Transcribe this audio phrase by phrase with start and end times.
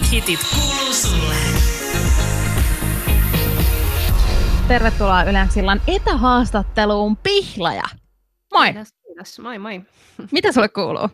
[0.00, 1.34] Uusimmat hitit kuuluu sulle.
[4.68, 7.82] Tervetuloa Yleäksillan etähaastatteluun Pihlaja.
[8.52, 8.64] Moi!
[8.72, 9.38] Kiitos, kiitos.
[9.38, 9.80] Moi moi.
[10.32, 11.08] Mitä sulle kuuluu?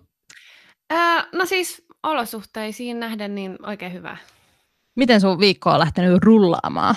[0.91, 4.16] Ää, no siis olosuhteisiin nähden niin oikein hyvä.
[4.96, 6.95] Miten sun viikko on lähtenyt rullaamaan?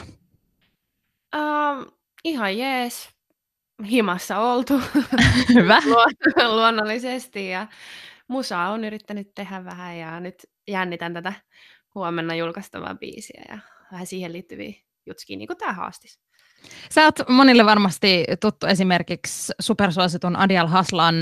[1.33, 1.75] Ää,
[2.23, 3.09] ihan jees.
[3.89, 4.73] Himassa oltu
[5.55, 5.79] Hyvä.
[5.79, 7.67] Luon- luonnollisesti ja
[8.27, 10.35] musaa on yrittänyt tehdä vähän ja nyt
[10.67, 11.33] jännitän tätä
[11.99, 13.59] huomenna julkaistavaa biisiä ja
[13.91, 14.73] vähän siihen liittyviä
[15.05, 16.19] jutskia, niin kuin tämä haastis.
[16.91, 21.15] Sä oot monille varmasti tuttu esimerkiksi supersuositun Adial Haslan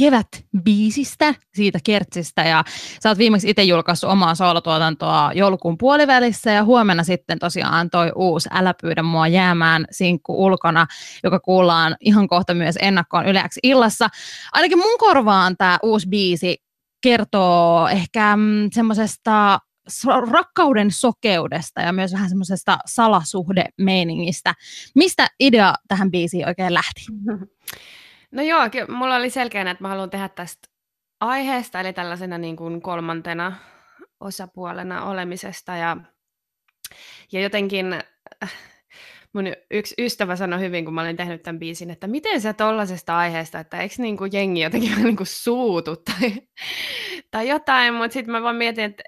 [0.00, 2.64] Kevät-biisistä, siitä kertsistä, ja
[3.02, 8.48] sä oot viimeksi itse julkaissut omaa soolotuotantoa joulukuun puolivälissä, ja huomenna sitten tosiaan toi uusi
[8.52, 10.86] Älä pyydä mua jäämään sinkku ulkona,
[11.24, 14.08] joka kuullaan ihan kohta myös ennakkoon yleäksi illassa.
[14.52, 16.56] Ainakin mun korvaan tämä uusi biisi
[17.02, 19.58] kertoo ehkä mm, semmoisesta
[20.30, 24.54] rakkauden sokeudesta ja myös vähän semmoisesta salasuhdemeiningistä.
[24.94, 27.06] Mistä idea tähän biisiin oikein lähti?
[28.30, 30.68] No joo, ky- mulla oli selkeänä, että mä haluan tehdä tästä
[31.20, 33.52] aiheesta, eli tällaisena niin kuin kolmantena
[34.20, 35.76] osapuolena olemisesta.
[35.76, 35.96] Ja,
[37.32, 37.92] ja jotenkin
[38.42, 38.52] äh,
[39.32, 43.16] mun yksi ystävä sanoi hyvin, kun mä olin tehnyt tämän biisin, että miten sä tollasesta
[43.18, 46.32] aiheesta, että eikö niin kuin jengi jotenkin niin kuin suutu tai,
[47.30, 49.02] tai jotain, mutta sitten mä vaan mietin, että,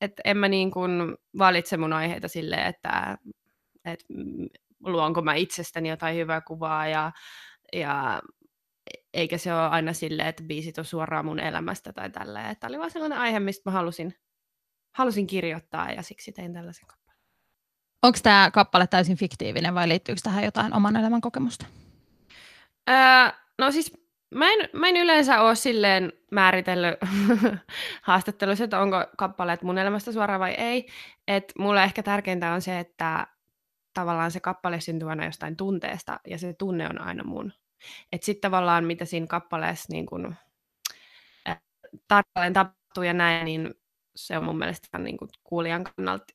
[0.00, 3.18] että en mä niin kuin valitse mun aiheita silleen, että,
[3.84, 4.04] että
[4.84, 7.12] luonko mä itsestäni jotain hyvää kuvaa ja,
[7.72, 8.22] ja
[9.14, 12.56] eikä se ole aina silleen, että biisit on suoraan mun elämästä tai tälleen.
[12.56, 14.14] Tämä oli vaan sellainen aihe, mistä mä halusin,
[14.94, 17.20] halusin kirjoittaa ja siksi tein tällaisen kappaleen.
[18.02, 21.66] Onko tämä kappale täysin fiktiivinen vai liittyykö tähän jotain oman elämän kokemusta?
[22.90, 22.96] Öö,
[23.58, 23.99] no siis
[24.30, 26.98] mä en, mä en yleensä ole silleen määritellyt
[28.02, 30.88] haastattelussa, että onko kappaleet mun elämästä suoraan vai ei.
[31.28, 33.26] Et mulle ehkä tärkeintä on se, että
[33.94, 37.52] tavallaan se kappale syntyy aina jostain tunteesta ja se tunne on aina mun.
[38.12, 40.34] Että sitten tavallaan mitä siinä kappaleessa niin kun,
[42.08, 43.74] tarkalleen tapahtuu ja näin, niin
[44.16, 46.34] se on mun mielestä niin kun kuulijan kannalta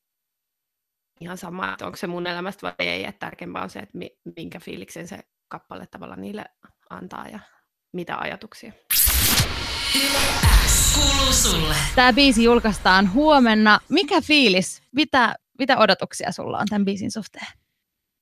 [1.20, 3.04] ihan sama, että onko se mun elämästä vai ei.
[3.04, 5.18] Että tärkeämpää on se, että mi- minkä fiiliksen se
[5.48, 6.44] kappale tavallaan niille
[6.90, 7.40] antaa ja
[7.96, 8.72] mitä ajatuksia.
[10.94, 11.74] Kuuluu sulle.
[11.94, 13.78] Tämä biisi julkaistaan huomenna.
[13.88, 14.82] Mikä fiilis?
[14.92, 17.46] Mitä, mitä odotuksia sulla on tämän biisin suhteen?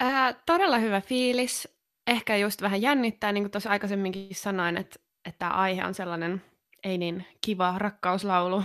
[0.01, 1.69] Ää, todella hyvä fiilis.
[2.07, 6.43] Ehkä just vähän jännittää, niin kuin tuossa aikaisemminkin sanoin, että, että tämä aihe on sellainen
[6.85, 8.63] ei niin kiva rakkauslaulu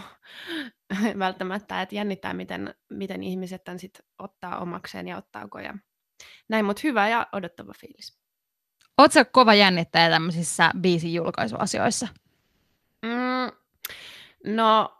[1.20, 5.74] välttämättä, että jännittää, miten, miten ihmiset tämän sit ottaa omakseen ja ottaako ja
[6.50, 8.20] näin, mutta hyvä ja odottava fiilis.
[9.00, 12.08] Oletko kova jännittäjä tämmöisissä biisin julkaisuasioissa?
[13.02, 13.52] Mm,
[14.56, 14.94] no,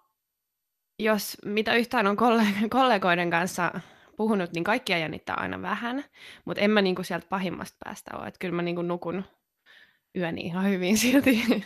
[1.00, 3.72] jos mitä yhtään on kolle- kollegoiden kanssa
[4.18, 6.04] puhunut, niin kaikkia jännittää aina vähän,
[6.46, 8.28] mutta en mä niinku sieltä pahimmasta päästä ole.
[8.28, 9.24] Että kyllä mä niinku nukun
[10.16, 11.66] yöni ihan hyvin silti.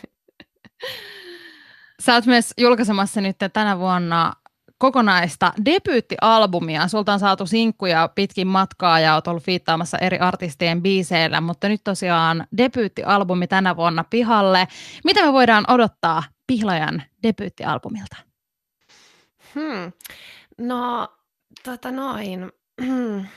[2.00, 4.32] Sä oot myös julkaisemassa nyt tänä vuonna
[4.84, 6.88] kokonaista debyyttialbumia.
[6.88, 11.80] Sulta on saatu sinkkuja pitkin matkaa ja oot ollut fiittaamassa eri artistien biiseillä, mutta nyt
[11.84, 14.68] tosiaan debyyttialbumi tänä vuonna pihalle.
[15.04, 18.16] Mitä me voidaan odottaa Pihlajan debyyttialbumilta?
[19.54, 19.92] Hmm.
[20.58, 21.08] No,
[21.64, 22.52] tota noin.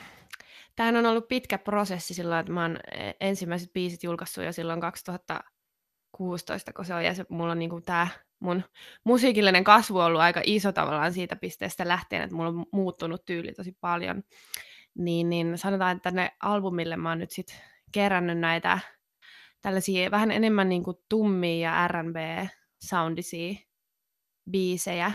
[0.76, 4.82] Tämähän on ollut pitkä prosessi silloin, että mä oon e- ensimmäiset biisit julkaissut jo silloin
[4.82, 8.08] 2016, kun se on, ja se, mulla on niinku tämä
[8.40, 8.64] mun
[9.04, 13.54] musiikillinen kasvu on ollut aika iso tavallaan siitä pisteestä lähtien, että mulla on muuttunut tyyli
[13.54, 14.24] tosi paljon.
[14.96, 17.62] Niin, niin sanotaan, että tänne albumille mä oon nyt sit
[17.92, 18.80] kerännyt näitä
[19.62, 23.54] tällaisia vähän enemmän niinku tummia ja R&B-soundisia
[24.52, 25.12] biisejä,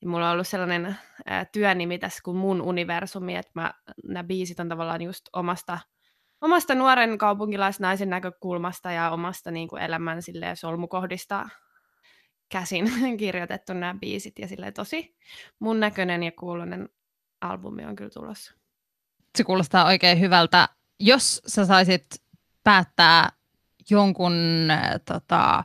[0.00, 4.60] ja mulla on ollut sellainen ää, työnimi tässä kuin mun universumi, että mä, nämä biisit
[4.60, 5.78] on tavallaan just omasta,
[6.40, 11.48] omasta nuoren kaupunkilaisnaisen näkökulmasta ja omasta niin kuin elämän silleen, solmukohdista
[12.48, 15.16] käsin kirjoitettu nämä biisit ja silleen, tosi
[15.58, 16.88] mun näköinen ja kuulonen
[17.40, 18.54] albumi on kyllä tulossa.
[19.38, 20.68] Se kuulostaa oikein hyvältä.
[21.00, 22.06] Jos sä saisit
[22.64, 23.28] päättää
[23.90, 24.32] jonkun,
[24.70, 25.64] äh, tota,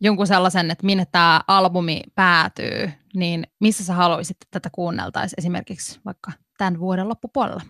[0.00, 6.00] jonkun sellaisen, että minne tämä albumi päätyy, niin missä sä haluaisit, että tätä kuunneltaisiin esimerkiksi
[6.04, 7.62] vaikka tämän vuoden loppupuolella?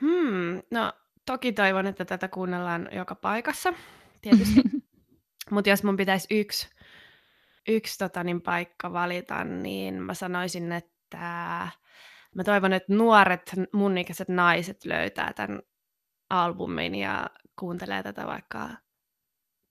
[0.00, 0.92] Hmm, no
[1.26, 3.72] toki toivon, että tätä kuunnellaan joka paikassa,
[4.22, 4.62] tietysti.
[5.50, 6.68] Mutta jos mun pitäisi yksi,
[7.68, 11.18] yksi tota, niin paikka valita, niin mä sanoisin, että
[12.34, 15.62] mä toivon, että nuoret mun ikäiset naiset löytää tämän
[16.30, 18.68] albumin ja kuuntelee tätä vaikka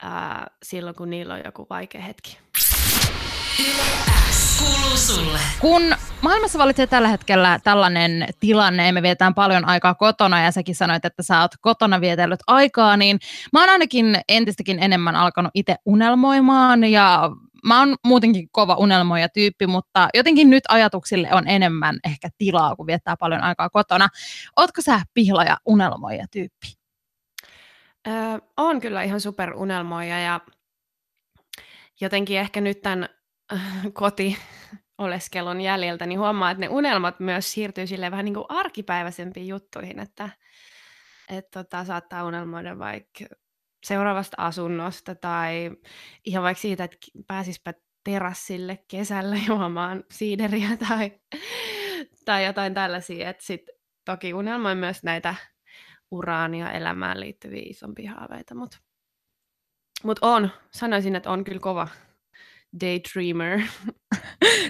[0.01, 2.37] ää, silloin, kun niillä on joku vaikea hetki.
[4.59, 5.39] Kuuluu sulle.
[5.59, 11.05] Kun maailmassa valitsee tällä hetkellä tällainen tilanne, me vietään paljon aikaa kotona ja säkin sanoit,
[11.05, 13.19] että sä oot kotona vietellyt aikaa, niin
[13.53, 17.31] mä oon ainakin entistäkin enemmän alkanut itse unelmoimaan ja
[17.65, 22.87] mä oon muutenkin kova unelmoija tyyppi, mutta jotenkin nyt ajatuksille on enemmän ehkä tilaa, kun
[22.87, 24.07] viettää paljon aikaa kotona.
[24.57, 26.67] Ootko sä pihla ja unelmoija tyyppi?
[28.07, 28.13] Öö,
[28.57, 30.39] on kyllä ihan super unelmoija ja
[32.01, 33.09] jotenkin ehkä nyt tämän
[33.93, 34.37] koti
[34.97, 39.99] oleskelun jäljiltä, niin huomaa, että ne unelmat myös siirtyy sille vähän niin kuin arkipäiväisempiin juttuihin,
[39.99, 40.29] että,
[41.29, 43.25] että tota, saattaa unelmoida vaikka
[43.85, 45.71] seuraavasta asunnosta tai
[46.25, 46.97] ihan vaikka siitä, että
[47.27, 51.11] pääsispä terassille kesällä juomaan siideriä tai,
[52.25, 53.29] tai jotain tällaisia.
[53.29, 53.61] Että sit
[54.05, 55.35] toki unelmoin myös näitä
[56.11, 58.77] uraan ja elämään liittyviä isompia haaveita, mutta
[60.03, 61.87] mut on, sanoisin, että on kyllä kova
[62.81, 63.61] daydreamer.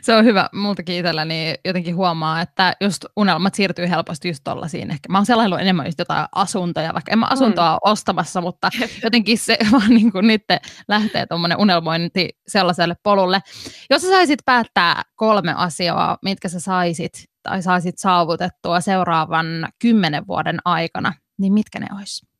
[0.01, 0.49] Se on hyvä.
[0.53, 4.91] Multakin itselläni jotenkin huomaa, että just unelmat siirtyy helposti just tollaisiin.
[4.91, 7.79] Ehkä mä oon sellainen enemmän just jotain asuntoja, vaikka en mä asuntoa mm.
[7.81, 8.69] ostamassa, mutta
[9.03, 10.43] jotenkin se vaan niin kuin nyt
[10.87, 13.39] lähtee tuommoinen unelmointi sellaiselle polulle.
[13.89, 20.57] Jos sä saisit päättää kolme asiaa, mitkä sä saisit tai saisit saavutettua seuraavan kymmenen vuoden
[20.65, 22.34] aikana, niin mitkä ne olisi?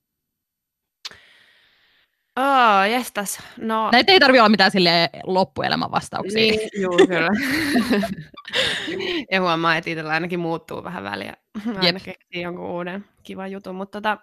[2.39, 3.39] Oh, jestas.
[3.57, 6.35] No, Näitä ei tarvitse olla mitään sille loppuelämän vastauksia.
[6.41, 7.29] niin, juu, kyllä.
[9.31, 11.33] ja huomaa, että itsellä ainakin muuttuu vähän väliä.
[11.81, 13.75] Aina keksii jonkun uuden kivan jutun.
[13.75, 14.17] Mutta tota,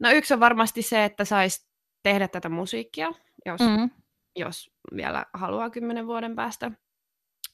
[0.00, 1.66] no yksi on varmasti se, että saisi
[2.02, 3.12] tehdä tätä musiikkia,
[3.46, 3.90] jos, Mm.
[4.36, 6.70] jos vielä haluaa kymmenen vuoden päästä.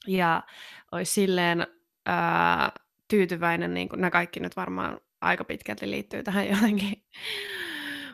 [0.07, 0.43] Ja
[0.91, 1.67] olisi silleen
[2.05, 2.71] ää,
[3.07, 7.03] tyytyväinen, niin kuin nämä kaikki nyt varmaan aika pitkälti liittyy tähän jotenkin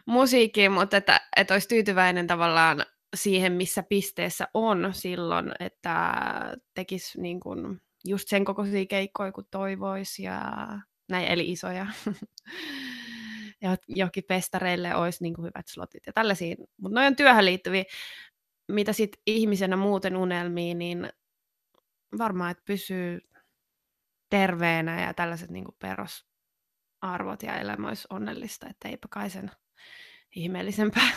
[0.06, 2.86] musiikkiin, mutta että, että olisi tyytyväinen tavallaan
[3.16, 6.14] siihen, missä pisteessä on silloin, että
[6.74, 10.42] tekisi niin kuin just sen kokoisia keikkoja, kuin toivoisi ja
[11.10, 11.88] näin, eli isoja.
[13.62, 16.56] ja johonkin festareille olisi niin kuin hyvät slotit ja tällaisia.
[16.82, 17.84] Mutta noin on työhön liittyviä,
[18.72, 21.10] mitä sitten ihmisenä muuten unelmiin, niin
[22.18, 23.20] varmaan, että pysyy
[24.30, 29.52] terveenä ja tällaiset niin kuin perusarvot ja elämä olisi onnellista, että eipä kai sen
[30.36, 31.10] ihmeellisempää.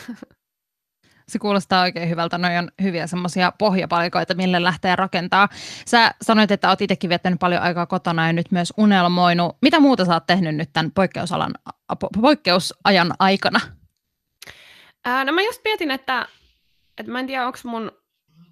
[1.29, 2.39] Se kuulostaa oikein hyvältä.
[2.39, 5.49] Noi on hyviä semmoisia pohjapalikoita, mille lähtee rakentaa.
[5.87, 9.57] Sä sanoit, että oot itsekin viettänyt paljon aikaa kotona ja nyt myös unelmoinut.
[9.63, 11.55] Mitä muuta sä oot tehnyt nyt tämän poikkeusalan,
[11.93, 13.61] po- poikkeusajan aikana?
[15.05, 16.29] Ää, no mä just mietin, että,
[16.99, 17.93] että mä en tiedä, onko mun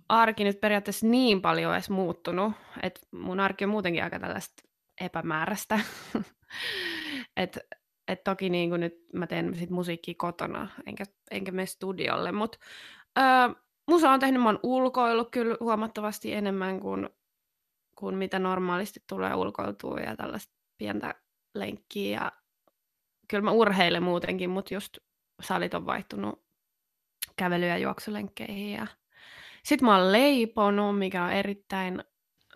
[0.09, 2.53] arki nyt periaatteessa niin paljon edes muuttunut,
[2.83, 4.63] että mun arki on muutenkin aika tällaista
[5.01, 5.81] epämääräistä.
[7.37, 7.61] että
[8.09, 12.59] et toki niin kuin nyt mä teen sit musiikkia kotona, enkä, enkä mene studiolle, mutta
[13.91, 17.09] musa on tehnyt, mä oon ulkoillut kyllä huomattavasti enemmän kuin,
[17.95, 21.15] kuin mitä normaalisti tulee ulkoiltua ja tällaista pientä
[21.55, 22.21] lenkkiä.
[22.21, 22.33] Ja
[23.29, 24.99] kyllä mä urheilen muutenkin, mutta just
[25.43, 26.45] salit on vaihtunut
[27.37, 28.73] kävely- ja juoksulenkkeihin.
[28.73, 28.87] Ja...
[29.65, 32.05] Sitten mä oon leiponut, mikä on erittäin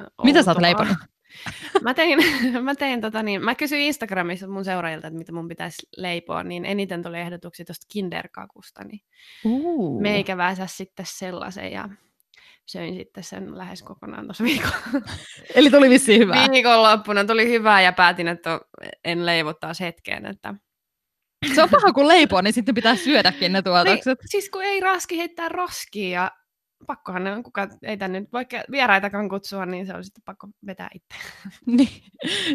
[0.00, 0.68] ö, Mitä sä oot outoa.
[0.68, 0.98] leiponut?
[1.82, 2.18] Mä tein,
[2.64, 6.64] mä tein tota niin, mä kysyin Instagramissa mun seuraajilta, että mitä mun pitäisi leipoa, niin
[6.64, 9.00] eniten tuli ehdotuksia tuosta kinderkakusta, niin
[9.44, 10.00] Uh.
[10.00, 11.88] meikä väsä sitten sellaisen ja
[12.66, 14.76] söin sitten sen lähes kokonaan tuossa viikolla.
[15.54, 16.46] Eli tuli vissiin hyvää.
[16.50, 18.60] Viikonloppuna tuli hyvää ja päätin, että
[19.04, 20.26] en leivo taas hetkeen.
[20.26, 20.54] Että...
[21.54, 24.18] Se on paha, kun leipoo, niin sitten pitää syödäkin ne Niin, tuotokset.
[24.26, 26.30] siis kun ei raski heittää roskia ja
[26.86, 30.48] pakkohan ne on, kuka ei tänne nyt vaikka vieraitakaan kutsua, niin se on sitten pakko
[30.66, 31.14] vetää itse.
[31.66, 32.02] Niin,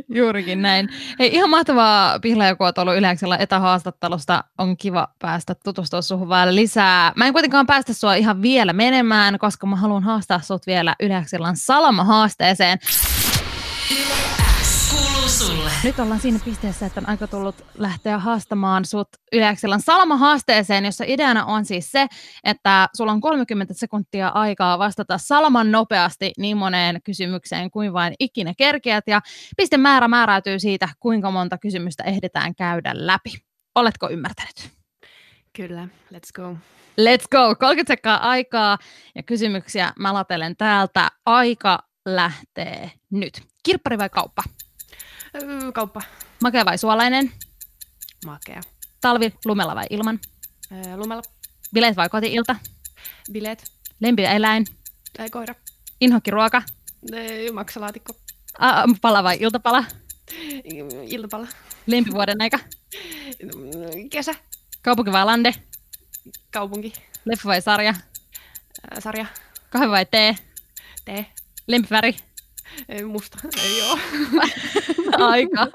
[0.10, 0.90] juurikin näin.
[1.20, 4.44] Hei, ihan mahtavaa Pihla, kun olet ollut Yleäksellä etähaastattelusta.
[4.58, 7.14] On kiva päästä tutustua suhun vielä lisää.
[7.16, 11.56] Mä en kuitenkaan päästä sua ihan vielä menemään, koska mä haluan haastaa sut vielä Yleäkselän
[11.56, 12.80] Salama-haasteeseen.
[15.48, 15.72] Sulle.
[15.84, 21.46] Nyt ollaan siinä pisteessä, että on aika tullut lähteä haastamaan sut Yleäkselän Salama-haasteeseen, jossa ideana
[21.46, 22.08] on siis se,
[22.44, 28.54] että sulla on 30 sekuntia aikaa vastata salaman nopeasti niin moneen kysymykseen kuin vain ikinä
[28.58, 29.22] kerkeät, ja
[29.58, 33.34] pistemäärä määräytyy siitä, kuinka monta kysymystä ehditään käydä läpi.
[33.76, 34.70] Oletko ymmärtänyt?
[35.54, 36.58] Kyllä, let's go.
[37.00, 37.56] Let's go!
[37.56, 38.78] 30 sekkaa aikaa
[39.16, 41.12] ja kysymyksiä mä latelen täältä.
[41.26, 43.42] Aika lähtee nyt.
[43.64, 44.44] Kirppari vai kauppa?
[45.36, 46.02] Öö, Kauppa.
[46.44, 47.32] Makea vai suolainen?
[48.26, 48.62] Makea.
[49.02, 50.20] Talvi, lumella vai ilman?
[50.72, 51.22] Öö, Lumella.
[51.74, 52.56] Bileet vai kotiilta?
[53.32, 53.64] Bileet.
[54.00, 54.66] Lempieläin?
[55.18, 55.56] Tai koira.
[56.02, 56.62] Inhokkiruoka?
[57.14, 58.14] Öö, Maksalaatikko.
[58.60, 59.86] Aamupala vai iltapala?
[61.08, 61.48] Iltapala.
[61.88, 62.60] Lempivuoden aika?
[64.10, 64.36] Kesä.
[64.82, 65.54] Kaupunki vai lande?
[66.52, 66.94] Kaupunki.
[67.26, 67.94] Leffa vai sarja?
[69.00, 69.26] Sarja.
[69.70, 70.36] Kahvi vai tee?
[71.06, 71.26] Tee.
[71.68, 72.16] Lempiväri?
[72.90, 74.00] Ei musta, ei oo.
[75.20, 75.68] Aika.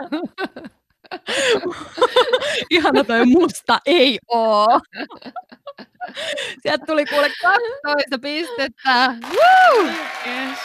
[2.70, 4.80] Ihana toi musta ei oo.
[6.62, 9.14] Sieltä tuli kuule 12 pistettä.
[9.32, 9.84] Woo!
[10.26, 10.58] Yes.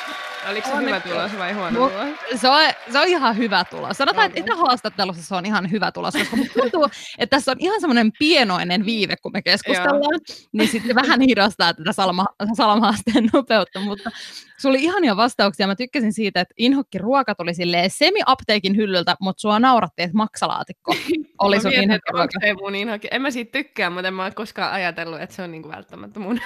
[0.50, 1.10] Oliko se Onneksi.
[1.10, 2.42] hyvä tulos vai huono Mu- tulos?
[2.42, 3.98] Se on, se on ihan hyvä tulos.
[3.98, 4.54] Sanotaan, että Okei.
[4.54, 9.16] etähaastattelussa se on ihan hyvä tulos, koska tuntuu, että tässä on ihan semmoinen pienoinen viive,
[9.22, 10.20] kun me keskustellaan,
[10.52, 12.26] niin sitten vähän hidastaa tätä salama,
[12.58, 14.12] salamaasteen nopeutta, mutta
[14.58, 15.68] sulla oli ihania vastauksia.
[15.68, 20.96] Mä tykkäsin siitä, että inhokki ruoka tuli silleen semi-apteekin hyllyltä, mutta sua naurattiin, että maksalaatikko
[21.42, 22.22] oli sun mietin, että inhokkiruoka.
[22.24, 23.08] onko se mun inhokki.
[23.12, 26.20] En mä siitä tykkää, mutta en mä ole koskaan ajatellut, että se on niinku välttämättä
[26.20, 26.40] mun.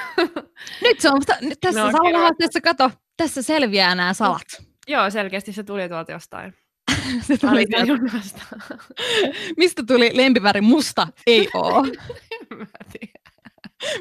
[0.82, 1.98] Nyt se on, nyt tässä No, kiva.
[1.98, 4.64] salamahaasteessa, kato, tässä selviää nämä salat.
[4.88, 6.54] Joo, selkeästi se tuli tuolta jostain.
[7.28, 7.66] Se tuli
[8.14, 8.62] vastaan.
[9.58, 11.08] Mistä tuli lempiväri musta?
[11.28, 11.84] Ei oo.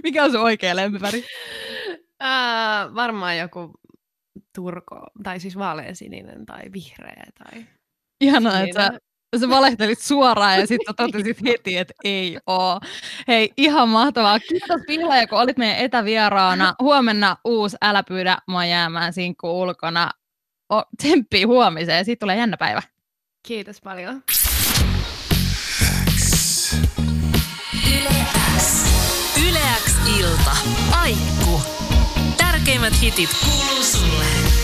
[0.02, 1.25] Mikä on sun oikea lempiväri?
[2.20, 3.70] Ää, varmaan joku
[4.54, 7.66] turko, tai siis vaaleansininen tai vihreä tai...
[8.20, 8.99] Ihanaa, että sä, Siinä.
[9.40, 12.80] Sä valehtelit suoraan ja sitten totesit heti, että ei oo.
[13.28, 14.40] Hei, ihan mahtavaa.
[14.40, 16.75] Kiitos Pihlaja, kun olit meidän etävieraana.
[16.83, 20.11] Huomenna uusi Älä pyydä mua jäämään sinkku ulkona.
[20.73, 22.83] O, tsemppii huomiseen, siitä tulee jännä päivä.
[23.47, 24.23] Kiitos paljon.
[29.49, 30.56] Yle X ilta.
[31.00, 31.62] Aikku.
[32.37, 34.55] Tärkeimmät hitit kuuluu sulle.